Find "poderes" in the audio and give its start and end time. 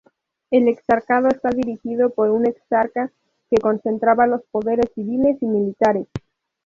4.45-4.91